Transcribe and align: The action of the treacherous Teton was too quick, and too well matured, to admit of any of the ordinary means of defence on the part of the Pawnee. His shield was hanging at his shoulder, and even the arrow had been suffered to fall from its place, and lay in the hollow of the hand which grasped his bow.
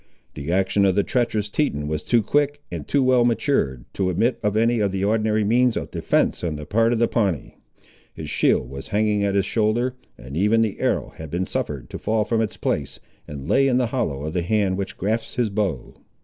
The 0.33 0.51
action 0.51 0.83
of 0.85 0.95
the 0.95 1.03
treacherous 1.03 1.47
Teton 1.47 1.87
was 1.87 2.03
too 2.03 2.23
quick, 2.23 2.59
and 2.71 2.87
too 2.87 3.03
well 3.03 3.23
matured, 3.23 3.85
to 3.93 4.09
admit 4.09 4.39
of 4.41 4.57
any 4.57 4.79
of 4.79 4.91
the 4.91 5.03
ordinary 5.03 5.43
means 5.43 5.77
of 5.77 5.91
defence 5.91 6.43
on 6.43 6.55
the 6.55 6.65
part 6.65 6.91
of 6.91 6.97
the 6.97 7.07
Pawnee. 7.07 7.57
His 8.11 8.27
shield 8.27 8.67
was 8.67 8.87
hanging 8.87 9.23
at 9.23 9.35
his 9.35 9.45
shoulder, 9.45 9.93
and 10.17 10.35
even 10.35 10.63
the 10.63 10.79
arrow 10.79 11.13
had 11.17 11.29
been 11.29 11.45
suffered 11.45 11.87
to 11.91 11.99
fall 11.99 12.23
from 12.25 12.41
its 12.41 12.57
place, 12.57 12.99
and 13.27 13.47
lay 13.47 13.67
in 13.67 13.77
the 13.77 13.85
hollow 13.93 14.23
of 14.23 14.33
the 14.33 14.41
hand 14.41 14.75
which 14.75 14.97
grasped 14.97 15.35
his 15.35 15.51
bow. 15.51 15.93